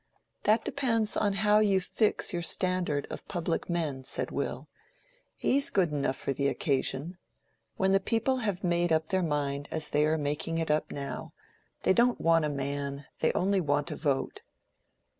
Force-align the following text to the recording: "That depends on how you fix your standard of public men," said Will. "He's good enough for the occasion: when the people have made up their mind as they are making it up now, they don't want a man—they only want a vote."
"That 0.45 0.65
depends 0.65 1.15
on 1.15 1.33
how 1.45 1.59
you 1.59 1.79
fix 1.79 2.33
your 2.33 2.41
standard 2.41 3.05
of 3.11 3.27
public 3.27 3.69
men," 3.69 4.03
said 4.03 4.31
Will. 4.31 4.67
"He's 5.35 5.69
good 5.69 5.91
enough 5.91 6.15
for 6.17 6.33
the 6.33 6.47
occasion: 6.47 7.19
when 7.77 7.91
the 7.91 7.99
people 7.99 8.37
have 8.37 8.63
made 8.63 8.91
up 8.91 9.09
their 9.09 9.21
mind 9.21 9.67
as 9.69 9.91
they 9.91 10.07
are 10.07 10.17
making 10.17 10.57
it 10.57 10.71
up 10.71 10.91
now, 10.91 11.33
they 11.83 11.93
don't 11.93 12.19
want 12.19 12.45
a 12.45 12.49
man—they 12.49 13.31
only 13.33 13.61
want 13.61 13.91
a 13.91 13.95
vote." 13.95 14.41